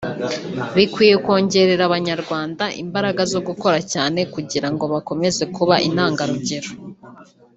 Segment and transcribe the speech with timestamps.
[0.77, 6.71] bikwiye kongerera Abanyarwanda imbaraga zo gukora cyane kugira ngo bakomeze kuba intangarugero